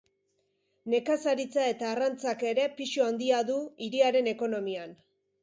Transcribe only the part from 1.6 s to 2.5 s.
eta arrantzak